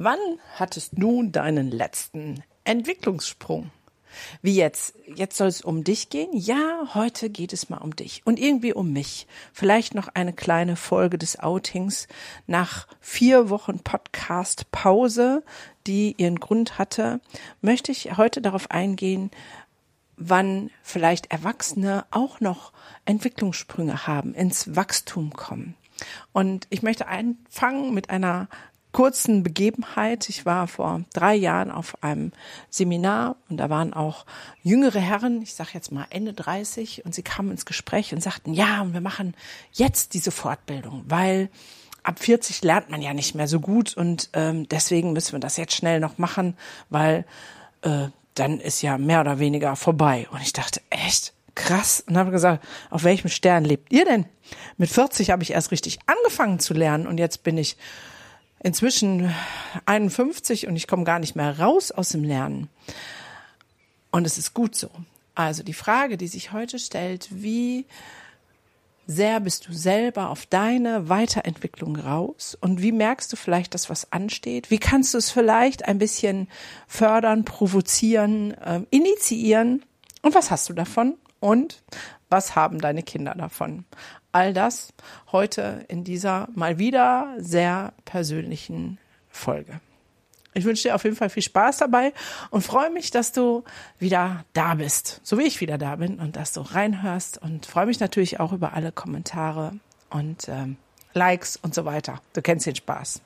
[0.00, 0.20] Wann
[0.54, 3.72] hattest du deinen letzten Entwicklungssprung?
[4.42, 4.94] Wie jetzt?
[5.12, 6.28] Jetzt soll es um dich gehen?
[6.32, 9.26] Ja, heute geht es mal um dich und irgendwie um mich.
[9.52, 12.06] Vielleicht noch eine kleine Folge des Outings
[12.46, 15.42] nach vier Wochen Podcast Pause,
[15.88, 17.20] die ihren Grund hatte,
[17.60, 19.32] möchte ich heute darauf eingehen,
[20.16, 22.72] wann vielleicht Erwachsene auch noch
[23.04, 25.74] Entwicklungssprünge haben, ins Wachstum kommen.
[26.32, 28.48] Und ich möchte anfangen mit einer
[28.98, 30.28] kurzen Begebenheit.
[30.28, 32.32] Ich war vor drei Jahren auf einem
[32.68, 34.26] Seminar und da waren auch
[34.64, 38.54] jüngere Herren, ich sage jetzt mal Ende 30, und sie kamen ins Gespräch und sagten,
[38.54, 39.36] ja, und wir machen
[39.70, 41.48] jetzt diese Fortbildung, weil
[42.02, 45.58] ab 40 lernt man ja nicht mehr so gut und ähm, deswegen müssen wir das
[45.58, 46.56] jetzt schnell noch machen,
[46.90, 47.24] weil
[47.82, 50.26] äh, dann ist ja mehr oder weniger vorbei.
[50.32, 51.34] Und ich dachte, echt?
[51.54, 52.02] Krass.
[52.08, 54.24] Und habe gesagt, auf welchem Stern lebt ihr denn?
[54.76, 57.76] Mit 40 habe ich erst richtig angefangen zu lernen und jetzt bin ich
[58.62, 59.34] inzwischen
[59.86, 62.68] 51 und ich komme gar nicht mehr raus aus dem Lernen.
[64.10, 64.90] Und es ist gut so.
[65.34, 67.86] Also die Frage, die sich heute stellt, wie
[69.06, 74.12] sehr bist du selber auf deine Weiterentwicklung raus und wie merkst du vielleicht, dass was
[74.12, 74.70] ansteht?
[74.70, 76.48] Wie kannst du es vielleicht ein bisschen
[76.86, 79.82] fördern, provozieren, äh, initiieren?
[80.20, 81.14] Und was hast du davon?
[81.40, 81.82] Und
[82.28, 83.84] was haben deine Kinder davon?
[84.32, 84.92] All das
[85.32, 88.98] heute in dieser mal wieder sehr persönlichen
[89.28, 89.80] Folge.
[90.54, 92.12] Ich wünsche dir auf jeden Fall viel Spaß dabei
[92.50, 93.64] und freue mich, dass du
[93.98, 97.86] wieder da bist, so wie ich wieder da bin und dass du reinhörst und freue
[97.86, 99.72] mich natürlich auch über alle Kommentare
[100.10, 100.76] und ähm,
[101.14, 102.20] Likes und so weiter.
[102.32, 103.20] Du kennst den Spaß.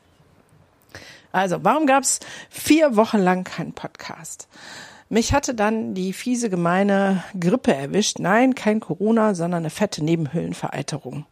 [1.32, 2.20] Also, warum gab es
[2.50, 4.48] vier Wochen lang keinen Podcast?
[5.12, 8.18] Mich hatte dann die fiese gemeine Grippe erwischt.
[8.18, 11.26] Nein, kein Corona, sondern eine fette Nebenhöhlenvereiterung.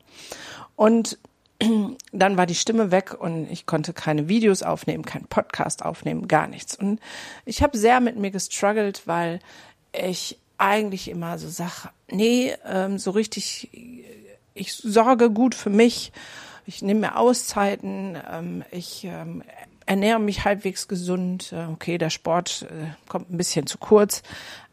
[0.76, 1.18] Und
[2.12, 6.46] dann war die Stimme weg und ich konnte keine Videos aufnehmen, keinen Podcast aufnehmen, gar
[6.46, 6.74] nichts.
[6.76, 7.00] Und
[7.46, 9.40] ich habe sehr mit mir gestruggelt, weil
[9.92, 13.70] ich eigentlich immer so sage, nee, ähm, so richtig,
[14.52, 16.12] ich sorge gut für mich,
[16.66, 19.42] ich nehme mir Auszeiten, ähm, ich ähm,
[19.90, 21.52] ernähre mich halbwegs gesund.
[21.52, 24.22] Äh, okay, der Sport äh, kommt ein bisschen zu kurz.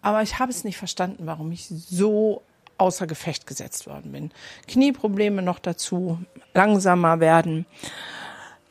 [0.04, 2.44] Aber ich habe es nicht verstanden, warum ich so
[2.78, 4.32] außer Gefecht gesetzt worden bin.
[4.68, 6.20] Knieprobleme noch dazu,
[6.54, 7.66] langsamer werden.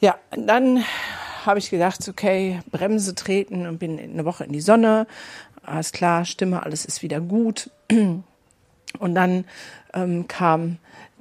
[0.01, 0.85] Ja, dann
[1.45, 5.09] habe ich gedacht, okay, Bremse treten und bin eine Woche in die Sonne.
[5.65, 7.71] Alles klar, Stimme, alles ist wieder gut.
[8.99, 9.45] Und dann
[9.93, 10.79] ähm, kam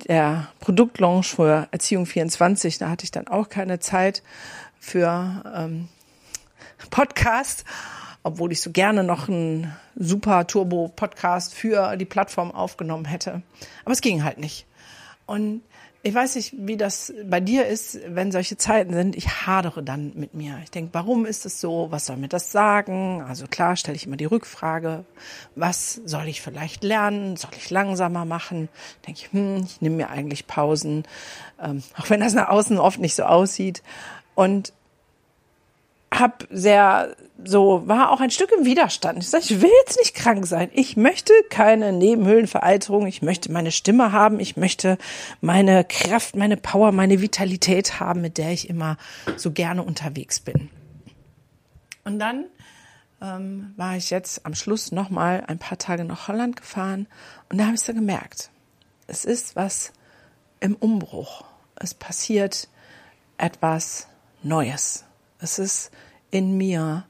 [0.07, 2.77] der Produktlaunch für Erziehung 24.
[2.77, 4.21] Da hatte ich dann auch keine Zeit
[4.85, 5.87] für ähm,
[6.91, 7.65] Podcast,
[8.23, 13.41] obwohl ich so gerne noch einen super Turbo Podcast für die Plattform aufgenommen hätte.
[13.83, 14.67] Aber es ging halt nicht.
[15.25, 15.61] Und
[16.03, 19.15] ich weiß nicht, wie das bei dir ist, wenn solche Zeiten sind.
[19.15, 20.59] Ich hadere dann mit mir.
[20.63, 21.87] Ich denke, warum ist es so?
[21.89, 23.23] Was soll mir das sagen?
[23.23, 25.03] Also klar stelle ich immer die Rückfrage,
[25.55, 27.37] was soll ich vielleicht lernen?
[27.37, 28.69] Soll ich langsamer machen?
[29.07, 31.05] Denke ich, hm, ich nehme mir eigentlich Pausen,
[31.59, 33.81] ähm, auch wenn das nach außen oft nicht so aussieht.
[34.35, 34.73] Und
[36.13, 39.19] habe sehr so war auch ein Stück im Widerstand.
[39.19, 40.69] Ich sage, ich will jetzt nicht krank sein.
[40.73, 43.07] Ich möchte keine Nebenhöhlenvereiterung.
[43.07, 44.39] Ich möchte meine Stimme haben.
[44.39, 44.97] Ich möchte
[45.41, 48.97] meine Kraft, meine Power, meine Vitalität haben, mit der ich immer
[49.35, 50.69] so gerne unterwegs bin.
[52.05, 52.45] Und dann
[53.21, 57.07] ähm, war ich jetzt am Schluss noch mal ein paar Tage nach Holland gefahren
[57.49, 58.51] und da habe ich so gemerkt,
[59.07, 59.91] es ist was
[60.59, 61.43] im Umbruch.
[61.75, 62.67] Es passiert
[63.37, 64.07] etwas
[64.45, 65.03] Neues.
[65.39, 65.91] Es ist
[66.29, 67.03] in mir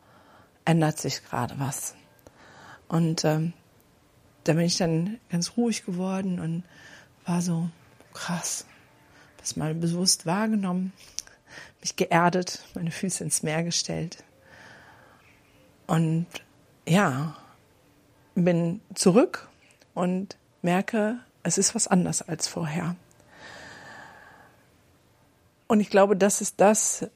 [0.64, 1.94] ändert sich gerade was.
[2.88, 3.52] Und ähm,
[4.46, 6.64] da bin ich dann ganz ruhig geworden und
[7.26, 7.70] war so
[8.14, 8.66] krass,
[9.38, 10.94] das mal bewusst wahrgenommen,
[11.82, 14.24] mich geerdet, meine Füße ins Meer gestellt.
[15.88, 16.28] Und
[16.88, 17.36] ja,
[18.36, 19.50] bin zurück
[19.94, 22.96] und merke, es ist was anders als vorher.
[25.68, 27.10] Und ich glaube, das ist das,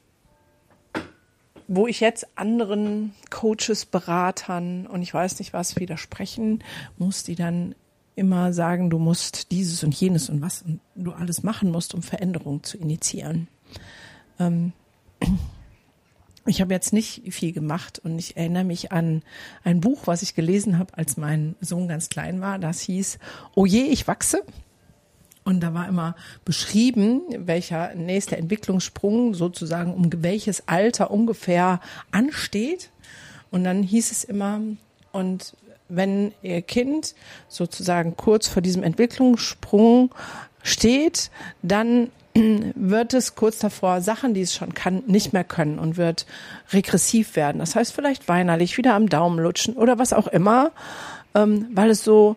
[1.72, 6.64] wo ich jetzt anderen Coaches, Beratern und ich weiß nicht was widersprechen
[6.98, 7.76] muss, die dann
[8.16, 10.64] immer sagen, du musst dieses und jenes und was
[10.96, 13.46] du alles machen musst, um Veränderung zu initiieren.
[14.40, 14.72] Ähm,
[16.44, 19.22] ich habe jetzt nicht viel gemacht und ich erinnere mich an
[19.62, 22.58] ein Buch, was ich gelesen habe, als mein Sohn ganz klein war.
[22.58, 23.20] Das hieß
[23.54, 24.42] Oh je, ich wachse.
[25.44, 26.14] Und da war immer
[26.44, 31.80] beschrieben, welcher nächste Entwicklungssprung sozusagen um welches Alter ungefähr
[32.12, 32.90] ansteht.
[33.50, 34.60] Und dann hieß es immer,
[35.12, 35.54] und
[35.88, 37.14] wenn Ihr Kind
[37.48, 40.14] sozusagen kurz vor diesem Entwicklungssprung
[40.62, 41.30] steht,
[41.62, 46.26] dann wird es kurz davor Sachen, die es schon kann, nicht mehr können und wird
[46.72, 47.58] regressiv werden.
[47.58, 50.70] Das heißt vielleicht weinerlich, wieder am Daumen lutschen oder was auch immer,
[51.34, 52.36] ähm, weil es so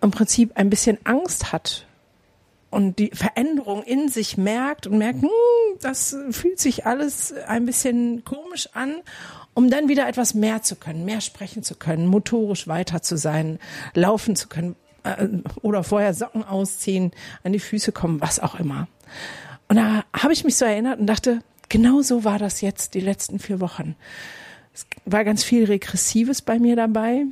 [0.00, 1.86] im Prinzip ein bisschen Angst hat
[2.72, 5.28] und die Veränderung in sich merkt und merkt, hm,
[5.82, 8.94] das fühlt sich alles ein bisschen komisch an,
[9.52, 13.58] um dann wieder etwas mehr zu können, mehr sprechen zu können, motorisch weiter zu sein,
[13.92, 14.74] laufen zu können
[15.04, 15.28] äh,
[15.60, 17.12] oder vorher Socken ausziehen,
[17.44, 18.88] an die Füße kommen, was auch immer.
[19.68, 23.00] Und da habe ich mich so erinnert und dachte, genau so war das jetzt die
[23.00, 23.96] letzten vier Wochen.
[24.72, 27.24] Es war ganz viel Regressives bei mir dabei.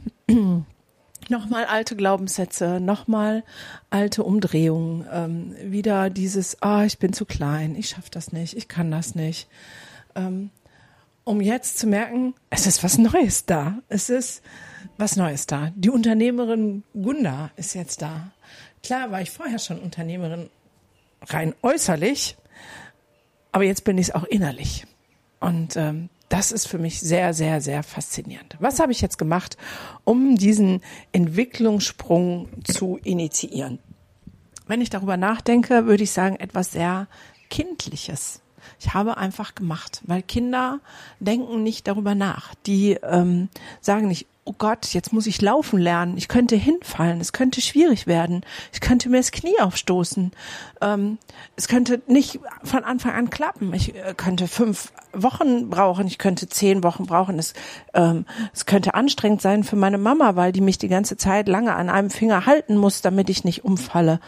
[1.31, 3.45] Nochmal alte Glaubenssätze, nochmal
[3.89, 8.69] alte Umdrehungen, ähm, wieder dieses, ah, ich bin zu klein, ich schaffe das nicht, ich
[8.69, 9.49] kann das nicht.
[10.15, 10.51] Ähm,
[11.25, 13.79] um jetzt zu merken, es ist was Neues da.
[13.89, 14.43] Es ist
[14.99, 15.71] was Neues da.
[15.77, 18.33] Die Unternehmerin Gunda ist jetzt da.
[18.83, 20.51] Klar war ich vorher schon Unternehmerin
[21.29, 22.37] rein äußerlich,
[23.53, 24.87] aber jetzt bin ich es auch innerlich.
[25.39, 28.57] Und ähm, das ist für mich sehr, sehr, sehr faszinierend.
[28.61, 29.59] Was habe ich jetzt gemacht,
[30.05, 30.81] um diesen
[31.13, 33.81] Entwicklungssprung zu initiieren?
[34.67, 37.09] Wenn ich darüber nachdenke, würde ich sagen, etwas sehr
[37.51, 38.41] Kindliches.
[38.79, 40.79] Ich habe einfach gemacht, weil Kinder
[41.19, 42.55] denken nicht darüber nach.
[42.67, 43.49] Die ähm,
[43.81, 48.09] sagen nicht, oh Gott, jetzt muss ich laufen lernen, ich könnte hinfallen, es könnte schwierig
[48.09, 50.33] werden, ich könnte mir das Knie aufstoßen,
[50.81, 51.19] ähm,
[51.55, 56.49] es könnte nicht von Anfang an klappen, ich äh, könnte fünf Wochen brauchen, ich könnte
[56.49, 57.55] zehn Wochen brauchen, es,
[57.95, 61.77] ähm, es könnte anstrengend sein für meine Mama, weil die mich die ganze Zeit lange
[61.77, 64.19] an einem Finger halten muss, damit ich nicht umfalle.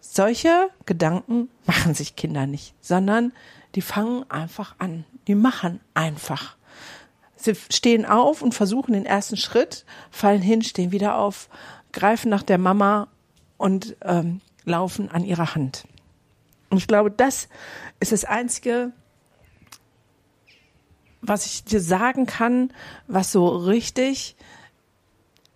[0.00, 3.32] Solche Gedanken machen sich Kinder nicht, sondern
[3.74, 6.56] die fangen einfach an, die machen einfach.
[7.44, 11.50] Sie stehen auf und versuchen den ersten Schritt, fallen hin, stehen wieder auf,
[11.92, 13.08] greifen nach der Mama
[13.58, 15.86] und ähm, laufen an ihrer Hand.
[16.70, 17.50] Und ich glaube, das
[18.00, 18.92] ist das Einzige,
[21.20, 22.72] was ich dir sagen kann,
[23.08, 24.36] was so richtig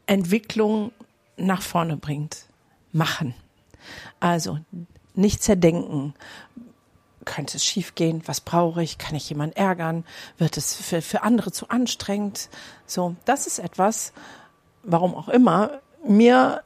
[0.04, 0.92] Entwicklung
[1.38, 2.44] nach vorne bringt.
[2.92, 3.34] Machen.
[4.20, 4.58] Also
[5.14, 6.12] nicht zerdenken,
[7.28, 8.22] könnte es schiefgehen?
[8.24, 8.96] Was brauche ich?
[8.96, 10.04] Kann ich jemanden ärgern?
[10.38, 12.48] Wird es für, für andere zu anstrengend?
[12.86, 14.12] So, das ist etwas,
[14.82, 16.62] warum auch immer, mir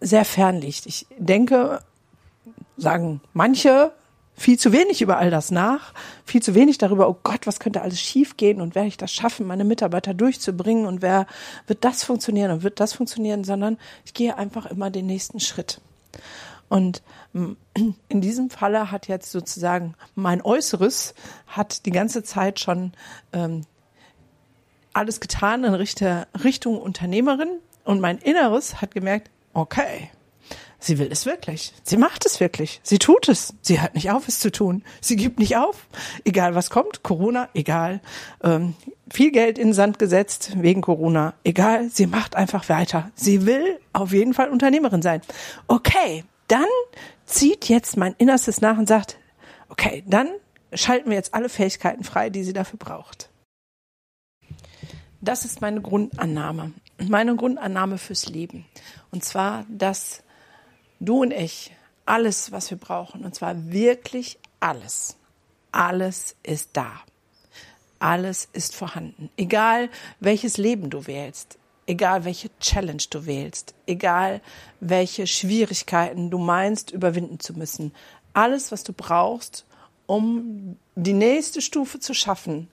[0.00, 0.86] sehr fern liegt.
[0.86, 1.80] Ich denke,
[2.76, 3.92] sagen manche
[4.36, 5.94] viel zu wenig über all das nach,
[6.24, 9.46] viel zu wenig darüber, oh Gott, was könnte alles schiefgehen und werde ich das schaffen,
[9.46, 11.28] meine Mitarbeiter durchzubringen und wer
[11.68, 15.80] wird das funktionieren und wird das funktionieren, sondern ich gehe einfach immer den nächsten Schritt.
[16.74, 17.04] Und
[18.08, 21.14] in diesem Falle hat jetzt sozusagen mein Äußeres
[21.46, 22.90] hat die ganze Zeit schon
[23.32, 23.60] ähm,
[24.92, 27.60] alles getan in Richtung Unternehmerin.
[27.84, 30.10] Und mein Inneres hat gemerkt, okay,
[30.80, 34.26] sie will es wirklich, sie macht es wirklich, sie tut es, sie hört nicht auf,
[34.26, 35.86] es zu tun, sie gibt nicht auf,
[36.24, 38.00] egal was kommt, Corona, egal,
[38.42, 38.74] ähm,
[39.12, 43.78] viel Geld in den Sand gesetzt wegen Corona, egal, sie macht einfach weiter, sie will
[43.92, 45.20] auf jeden Fall Unternehmerin sein.
[45.68, 46.24] Okay,
[46.54, 46.68] dann
[47.26, 49.18] zieht jetzt mein Innerstes nach und sagt,
[49.70, 50.28] okay, dann
[50.72, 53.28] schalten wir jetzt alle Fähigkeiten frei, die sie dafür braucht.
[55.20, 58.66] Das ist meine Grundannahme, meine Grundannahme fürs Leben.
[59.10, 60.22] Und zwar, dass
[61.00, 61.72] du und ich
[62.06, 65.16] alles, was wir brauchen, und zwar wirklich alles,
[65.72, 66.92] alles ist da.
[67.98, 69.28] Alles ist vorhanden.
[69.36, 69.88] Egal
[70.20, 74.40] welches Leben du wählst, egal welche Challenge du wählst, egal
[74.80, 77.92] welche Schwierigkeiten du meinst überwinden zu müssen.
[78.32, 79.64] Alles, was du brauchst,
[80.06, 82.68] um die nächste Stufe zu schaffen,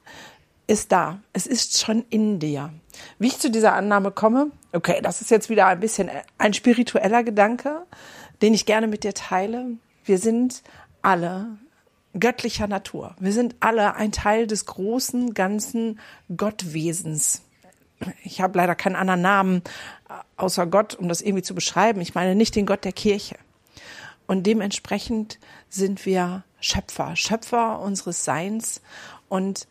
[0.68, 1.20] ist da.
[1.34, 2.72] Es ist schon in dir.
[3.20, 7.24] Wie ich zu dieser Annahme komme, okay, das ist jetzt wieder ein bisschen ein spiritueller
[7.24, 7.86] Gedanke,
[8.42, 9.68] den ich gerne mit dir teile.
[10.06, 10.64] Wir sind
[11.02, 11.58] alle
[12.18, 13.16] göttlicher Natur.
[13.20, 16.00] Wir sind alle ein Teil des großen, ganzen
[16.36, 17.44] Gottwesens
[18.24, 19.62] ich habe leider keinen anderen Namen
[20.10, 22.02] äh, außer Gott, um das irgendwie zu beschreiben.
[22.02, 23.36] Ich meine nicht den Gott der Kirche.
[24.28, 25.40] Und dementsprechend
[25.70, 28.82] sind wir Schöpfer, Schöpfer unseres Seins.
[29.28, 29.68] Und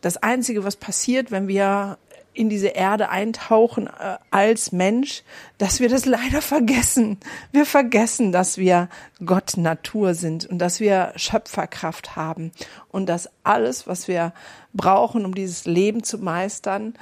[0.00, 1.98] das Einzige, was passiert, wenn wir
[2.34, 5.22] in diese Erde eintauchen äh, als Mensch,
[5.58, 7.18] dass wir das leider vergessen.
[7.52, 8.88] Wir vergessen, dass wir
[9.24, 12.52] Gott Natur sind und dass wir Schöpferkraft haben
[12.88, 14.32] und dass alles, was wir
[14.72, 16.94] brauchen, um dieses Leben zu meistern,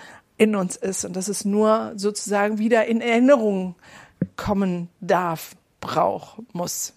[0.43, 3.77] in uns ist und dass es nur sozusagen wieder in Erinnerung
[4.35, 6.95] kommen darf, braucht, muss.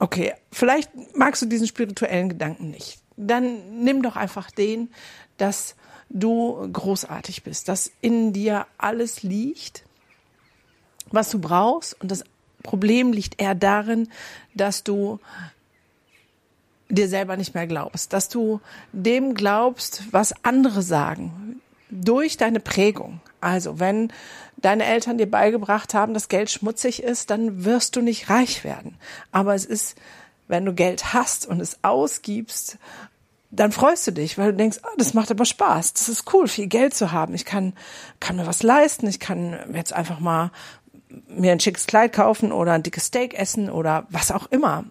[0.00, 2.98] Okay, vielleicht magst du diesen spirituellen Gedanken nicht.
[3.16, 4.90] Dann nimm doch einfach den,
[5.36, 5.76] dass
[6.10, 9.84] du großartig bist, dass in dir alles liegt,
[11.12, 12.00] was du brauchst.
[12.00, 12.24] Und das
[12.64, 14.08] Problem liegt eher darin,
[14.52, 15.20] dass du
[16.88, 18.60] dir selber nicht mehr glaubst, dass du
[18.92, 23.20] dem glaubst, was andere sagen, durch deine Prägung.
[23.40, 24.12] Also wenn
[24.56, 28.96] deine Eltern dir beigebracht haben, dass Geld schmutzig ist, dann wirst du nicht reich werden.
[29.30, 29.96] Aber es ist,
[30.48, 32.78] wenn du Geld hast und es ausgibst,
[33.50, 35.94] dann freust du dich, weil du denkst, ah, das macht aber Spaß.
[35.94, 37.34] Das ist cool, viel Geld zu haben.
[37.34, 37.72] Ich kann,
[38.20, 39.06] kann mir was leisten.
[39.06, 40.50] Ich kann jetzt einfach mal
[41.28, 44.84] mir ein schickes Kleid kaufen oder ein dickes Steak essen oder was auch immer.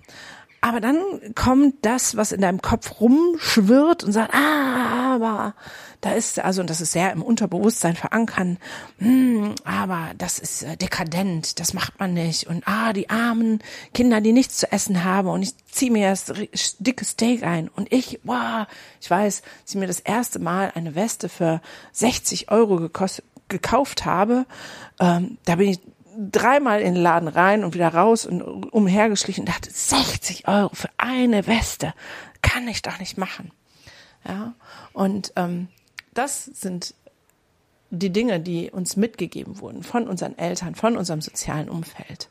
[0.61, 1.03] Aber dann
[1.35, 5.55] kommt das, was in deinem Kopf rumschwirrt und sagt, ah, aber
[6.01, 8.57] da ist, also, und das ist sehr im Unterbewusstsein verankern,
[8.97, 12.47] hm, aber das ist äh, dekadent, das macht man nicht.
[12.47, 13.59] Und ah, die armen
[13.93, 16.33] Kinder, die nichts zu essen haben und ich ziehe mir das
[16.79, 17.67] dicke Steak ein.
[17.67, 18.65] Und ich, wow,
[18.99, 21.61] ich weiß, als ich mir das erste Mal eine Weste für
[21.93, 24.45] 60 Euro gekostet, gekauft habe,
[24.99, 25.79] ähm, da bin ich
[26.17, 30.89] dreimal in den Laden rein und wieder raus und umhergeschlichen und dachte, 60 Euro für
[30.97, 31.93] eine Weste
[32.41, 33.51] kann ich doch nicht machen.
[34.27, 34.53] Ja,
[34.93, 35.67] und ähm,
[36.13, 36.95] das sind
[37.89, 42.29] die Dinge, die uns mitgegeben wurden von unseren Eltern, von unserem sozialen Umfeld.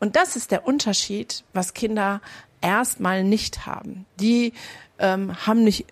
[0.00, 2.20] Und das ist der Unterschied, was Kinder
[2.60, 4.06] erstmal nicht haben.
[4.18, 4.52] Die
[4.98, 5.86] ähm, haben nicht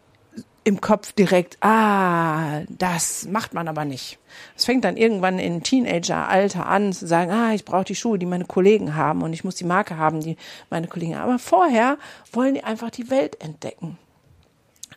[0.67, 4.19] im Kopf direkt, ah, das macht man aber nicht.
[4.57, 8.27] Es fängt dann irgendwann in Teenageralter an zu sagen, ah, ich brauche die Schuhe, die
[8.27, 10.37] meine Kollegen haben und ich muss die Marke haben, die
[10.69, 11.29] meine Kollegen haben.
[11.31, 11.99] Aber vorher
[12.33, 13.97] wollen die einfach die Welt entdecken.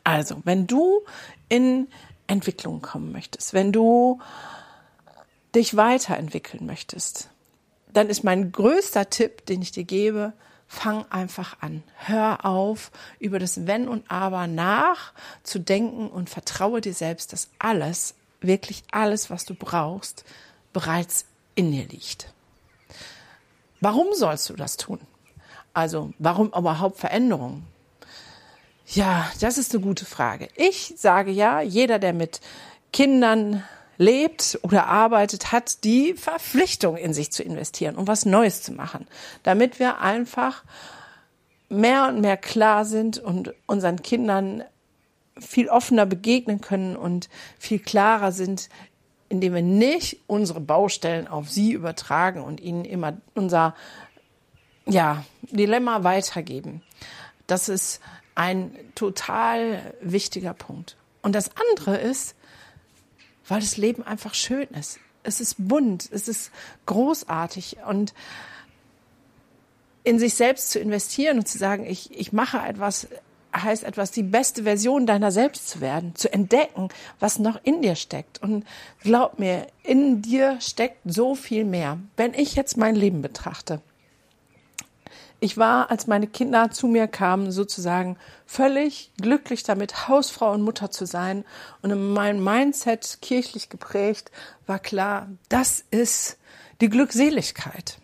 [0.04, 1.02] Also, wenn du
[1.50, 1.88] in
[2.26, 4.20] Entwicklung kommen möchtest, wenn du
[5.54, 7.30] dich weiterentwickeln möchtest,
[7.94, 10.34] dann ist mein größter Tipp, den ich dir gebe,
[10.70, 11.84] fang einfach an.
[11.96, 17.50] Hör auf, über das Wenn und Aber nach zu denken und vertraue dir selbst, dass
[17.58, 20.24] alles, wirklich alles, was du brauchst,
[20.72, 22.32] bereits in dir liegt.
[23.82, 25.00] Warum sollst du das tun?
[25.74, 27.66] Also, warum überhaupt Veränderungen?
[28.86, 30.50] Ja, das ist eine gute Frage.
[30.56, 32.42] Ich sage ja, jeder, der mit
[32.94, 33.64] Kindern
[34.00, 39.06] lebt oder arbeitet, hat die Verpflichtung in sich zu investieren und was Neues zu machen,
[39.44, 40.64] damit wir einfach
[41.68, 44.64] mehr und mehr klar sind und unseren Kindern
[45.38, 47.30] viel offener begegnen können und
[47.60, 48.70] viel klarer sind,
[49.28, 53.76] indem wir nicht unsere Baustellen auf sie übertragen und ihnen immer unser
[54.86, 56.82] ja, Dilemma weitergeben.
[57.48, 58.00] Das ist
[58.34, 60.96] ein total wichtiger Punkt.
[61.22, 62.36] Und das andere ist,
[63.50, 65.00] weil das Leben einfach schön ist.
[65.24, 66.52] Es ist bunt, es ist
[66.86, 68.14] großartig und
[70.04, 73.08] in sich selbst zu investieren und zu sagen, ich, ich mache etwas,
[73.56, 76.90] heißt etwas, die beste Version deiner selbst zu werden, zu entdecken,
[77.20, 78.42] was noch in dir steckt.
[78.42, 78.66] Und
[79.02, 82.00] glaub mir, in dir steckt so viel mehr.
[82.16, 83.82] Wenn ich jetzt mein Leben betrachte,
[85.40, 90.92] ich war, als meine Kinder zu mir kamen, sozusagen völlig glücklich damit, Hausfrau und Mutter
[90.92, 91.46] zu sein.
[91.82, 94.32] Und in meinem Mindset kirchlich geprägt
[94.68, 96.38] war klar, das ist
[96.82, 97.98] die Glückseligkeit.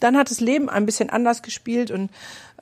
[0.00, 2.10] Dann hat das Leben ein bisschen anders gespielt und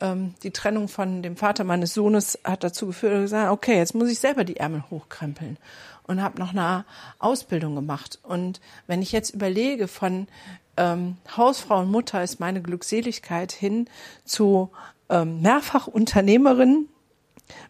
[0.00, 3.76] ähm, die Trennung von dem Vater meines Sohnes hat dazu geführt, dass ich gesagt, okay,
[3.76, 5.59] jetzt muss ich selber die Ärmel hochkrempeln
[6.06, 6.85] und habe noch eine
[7.18, 8.21] Ausbildung gemacht.
[8.23, 10.28] Und wenn ich jetzt überlege, von
[10.76, 13.88] ähm, Hausfrau und Mutter ist meine Glückseligkeit hin
[14.25, 14.71] zu
[15.09, 16.88] ähm, Mehrfachunternehmerin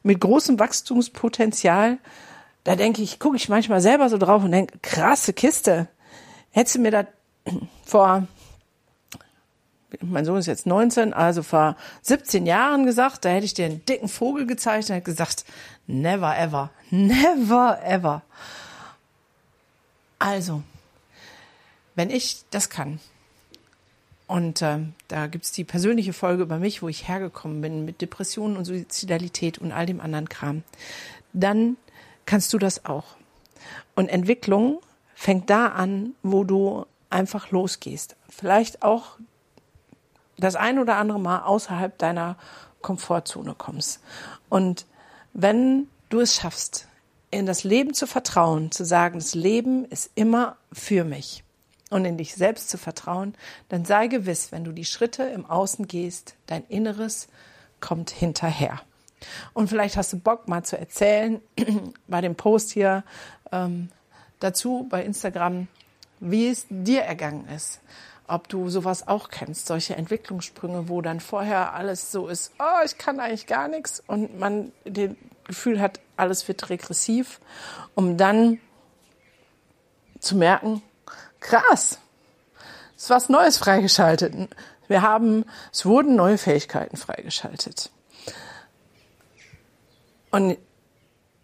[0.02, 1.98] mit großem Wachstumspotenzial.
[2.64, 5.88] Da denke ich, gucke ich manchmal selber so drauf und denke, krasse Kiste.
[6.50, 7.06] Hättest du mir da
[7.84, 8.26] vor,
[10.00, 13.84] mein Sohn ist jetzt 19, also vor 17 Jahren gesagt, da hätte ich dir einen
[13.84, 15.44] dicken Vogel gezeigt und hätte gesagt,
[15.86, 18.22] never ever, never ever.
[20.18, 20.62] Also,
[21.94, 23.00] wenn ich das kann,
[24.26, 28.56] und äh, da gibt's die persönliche Folge über mich, wo ich hergekommen bin mit Depressionen
[28.56, 30.62] und Suizidalität und all dem anderen Kram,
[31.32, 31.76] dann
[32.24, 33.04] kannst du das auch.
[33.94, 34.80] Und Entwicklung
[35.14, 38.16] fängt da an, wo du einfach losgehst.
[38.28, 39.18] Vielleicht auch
[40.38, 42.36] das ein oder andere Mal außerhalb deiner
[42.80, 44.00] Komfortzone kommst.
[44.48, 44.86] Und
[45.32, 46.88] wenn du es schaffst,
[47.30, 51.43] in das Leben zu vertrauen, zu sagen, das Leben ist immer für mich
[51.94, 53.36] und in dich selbst zu vertrauen,
[53.68, 57.28] dann sei gewiss, wenn du die Schritte im Außen gehst, dein Inneres
[57.78, 58.80] kommt hinterher.
[59.52, 61.40] Und vielleicht hast du Bock, mal zu erzählen
[62.08, 63.04] bei dem Post hier
[63.52, 63.90] ähm,
[64.40, 65.68] dazu bei Instagram,
[66.18, 67.80] wie es dir ergangen ist.
[68.26, 72.98] Ob du sowas auch kennst, solche Entwicklungssprünge, wo dann vorher alles so ist, oh, ich
[72.98, 75.10] kann eigentlich gar nichts und man das
[75.44, 77.38] Gefühl hat, alles wird regressiv,
[77.94, 78.58] um dann
[80.18, 80.82] zu merken,
[81.44, 81.98] krass,
[82.96, 84.34] es ist was Neues freigeschaltet.
[84.88, 87.90] Wir haben, es wurden neue Fähigkeiten freigeschaltet.
[90.30, 90.56] Und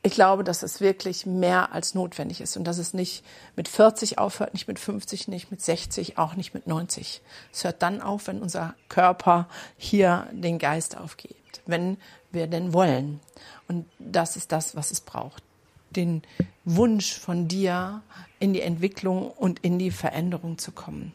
[0.02, 3.24] ich glaube, dass es wirklich mehr als notwendig ist und dass es nicht
[3.56, 7.20] mit 40 aufhört, nicht mit 50, nicht mit 60, auch nicht mit 90.
[7.52, 11.98] Es hört dann auf, wenn unser Körper hier den Geist aufgibt, wenn
[12.32, 13.20] wir denn wollen.
[13.68, 15.42] Und das ist das, was es braucht.
[15.90, 16.22] Den
[16.64, 18.02] Wunsch von dir,
[18.40, 21.12] in die Entwicklung und in die Veränderung zu kommen.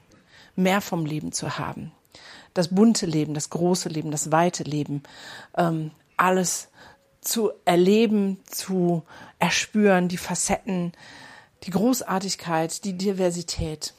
[0.56, 1.92] Mehr vom Leben zu haben.
[2.54, 5.04] Das bunte Leben, das große Leben, das weite Leben,
[5.58, 6.70] ähm, alles
[7.20, 9.04] zu erleben, zu
[9.40, 10.94] erspüren, die Facetten,
[11.64, 13.94] die Großartigkeit, die Diversität.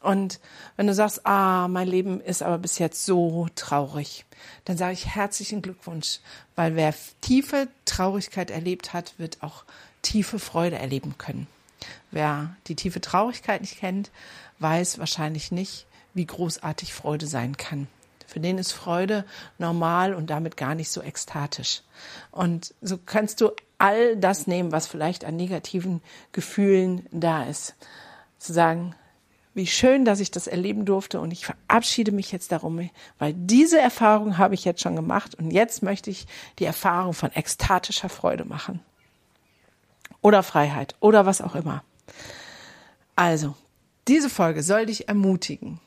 [0.00, 0.40] Und
[0.76, 4.24] wenn du sagst, ah, mein Leben ist aber bis jetzt so traurig,
[4.64, 6.18] dann sage ich herzlichen Glückwunsch,
[6.56, 9.64] weil wer tiefe Traurigkeit erlebt hat, wird auch
[10.02, 11.46] tiefe Freude erleben können.
[12.10, 14.10] Wer die tiefe Traurigkeit nicht kennt,
[14.58, 17.88] weiß wahrscheinlich nicht, wie großartig Freude sein kann.
[18.26, 19.24] Für den ist Freude
[19.58, 21.82] normal und damit gar nicht so ekstatisch.
[22.30, 27.74] Und so kannst du all das nehmen, was vielleicht an negativen Gefühlen da ist.
[28.38, 28.94] Zu sagen,
[29.54, 33.78] wie schön, dass ich das erleben durfte und ich verabschiede mich jetzt darum, weil diese
[33.78, 36.26] Erfahrung habe ich jetzt schon gemacht und jetzt möchte ich
[36.58, 38.80] die Erfahrung von ekstatischer Freude machen.
[40.22, 41.84] Oder Freiheit oder was auch immer.
[43.16, 43.54] Also,
[44.08, 45.80] diese Folge soll dich ermutigen,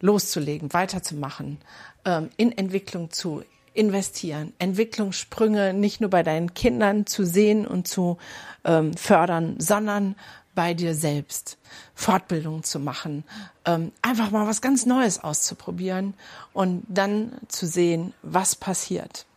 [0.00, 1.58] loszulegen, weiterzumachen,
[2.04, 3.42] ähm, in Entwicklung zu
[3.74, 8.18] investieren, Entwicklungssprünge nicht nur bei deinen Kindern zu sehen und zu
[8.64, 10.16] ähm, fördern, sondern
[10.54, 11.56] bei dir selbst,
[11.94, 13.22] Fortbildungen zu machen,
[13.64, 16.14] ähm, einfach mal was ganz Neues auszuprobieren
[16.52, 19.27] und dann zu sehen, was passiert.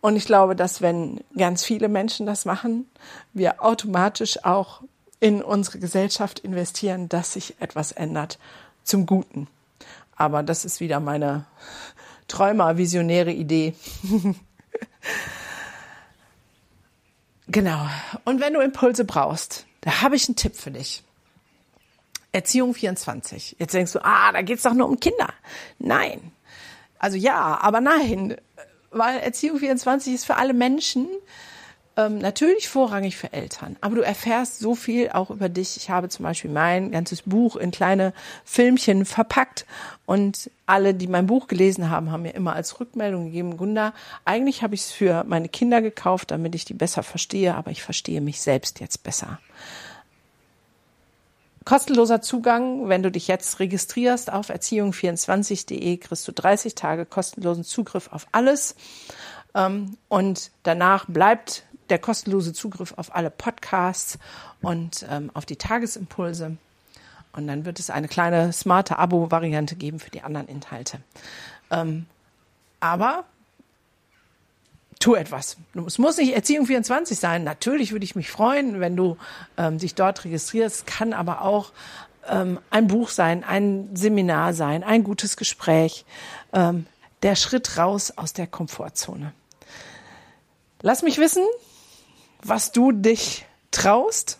[0.00, 2.88] Und ich glaube, dass wenn ganz viele Menschen das machen,
[3.32, 4.82] wir automatisch auch
[5.20, 8.38] in unsere Gesellschaft investieren, dass sich etwas ändert
[8.84, 9.48] zum Guten.
[10.16, 11.46] Aber das ist wieder meine
[12.28, 13.74] Träumer, visionäre Idee.
[17.48, 17.88] genau.
[18.24, 21.02] Und wenn du Impulse brauchst, da habe ich einen Tipp für dich.
[22.30, 23.56] Erziehung 24.
[23.58, 25.32] Jetzt denkst du, ah, da geht's doch nur um Kinder.
[25.78, 26.32] Nein.
[26.98, 28.36] Also ja, aber nein.
[28.90, 31.08] Weil Erziehung 24 ist für alle Menschen,
[31.98, 35.76] ähm, natürlich vorrangig für Eltern, aber du erfährst so viel auch über dich.
[35.76, 38.12] Ich habe zum Beispiel mein ganzes Buch in kleine
[38.44, 39.66] Filmchen verpackt
[40.06, 44.62] und alle, die mein Buch gelesen haben, haben mir immer als Rückmeldung gegeben, Gunda, eigentlich
[44.62, 48.20] habe ich es für meine Kinder gekauft, damit ich die besser verstehe, aber ich verstehe
[48.20, 49.40] mich selbst jetzt besser.
[51.68, 58.08] Kostenloser Zugang, wenn du dich jetzt registrierst auf erziehung24.de, kriegst du 30 Tage kostenlosen Zugriff
[58.10, 58.74] auf alles.
[59.54, 64.18] Ähm, und danach bleibt der kostenlose Zugriff auf alle Podcasts
[64.62, 66.56] und ähm, auf die Tagesimpulse.
[67.34, 71.02] Und dann wird es eine kleine smarte Abo-Variante geben für die anderen Inhalte.
[71.70, 72.06] Ähm,
[72.80, 73.24] aber
[74.98, 75.56] tu etwas.
[75.86, 77.44] Es muss nicht Erziehung 24 sein.
[77.44, 79.16] Natürlich würde ich mich freuen, wenn du
[79.56, 80.86] ähm, dich dort registrierst.
[80.86, 81.72] Kann aber auch
[82.28, 86.04] ähm, ein Buch sein, ein Seminar sein, ein gutes Gespräch.
[86.52, 86.86] Ähm,
[87.22, 89.32] der Schritt raus aus der Komfortzone.
[90.82, 91.42] Lass mich wissen,
[92.42, 94.38] was du dich traust.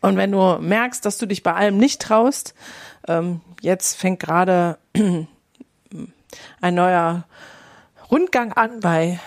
[0.00, 2.54] Und wenn du merkst, dass du dich bei allem nicht traust,
[3.08, 4.78] ähm, jetzt fängt gerade
[6.60, 7.24] ein neuer
[8.12, 9.18] Rundgang an bei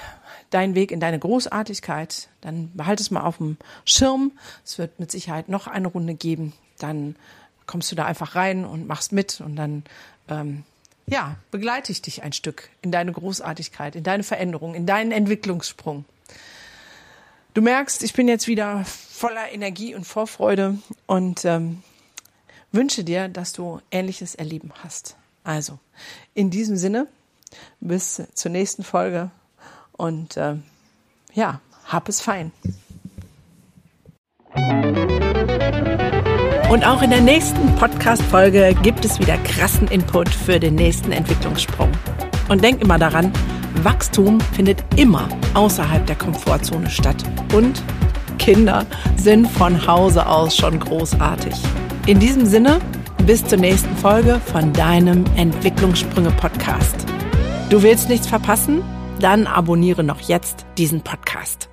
[0.51, 4.31] Dein Weg in deine Großartigkeit, dann behalte es mal auf dem Schirm.
[4.63, 6.53] Es wird mit Sicherheit noch eine Runde geben.
[6.77, 7.15] Dann
[7.65, 9.83] kommst du da einfach rein und machst mit und dann
[10.29, 10.63] ähm,
[11.07, 16.05] ja, begleite ich dich ein Stück in deine Großartigkeit, in deine Veränderung, in deinen Entwicklungssprung.
[17.53, 21.83] Du merkst, ich bin jetzt wieder voller Energie und Vorfreude und ähm,
[22.71, 25.15] wünsche dir, dass du ähnliches Erleben hast.
[25.43, 25.79] Also,
[26.33, 27.07] in diesem Sinne,
[27.79, 29.31] bis zur nächsten Folge
[29.93, 30.55] und äh,
[31.33, 32.51] ja, hab es fein.
[36.69, 41.91] Und auch in der nächsten Podcast-Folge gibt es wieder krassen Input für den nächsten Entwicklungssprung.
[42.49, 43.31] Und denk immer daran,
[43.83, 47.83] Wachstum findet immer außerhalb der Komfortzone statt und
[48.39, 51.53] Kinder sind von Hause aus schon großartig.
[52.07, 52.79] In diesem Sinne,
[53.25, 57.04] bis zur nächsten Folge von deinem Entwicklungssprünge Podcast.
[57.75, 58.85] Du willst nichts verpassen?
[59.19, 61.67] Dann abonniere noch jetzt diesen Podcast.